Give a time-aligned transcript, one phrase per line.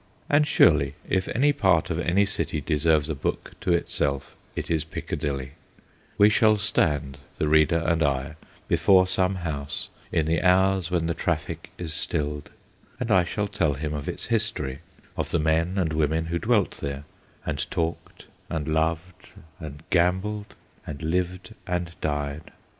[0.31, 4.83] And surely, if any part of any city deserves a book to itself, it is
[4.83, 5.51] Piccadilly
[6.17, 8.35] We shall stand, the reader and I,
[8.67, 12.49] before some house in the hours when the traffic is stilled,
[12.99, 14.79] and I shall tell him of its history,
[15.15, 17.03] of the men and women who dwelt there,
[17.45, 22.51] and talked and loved and gambled and lived and died.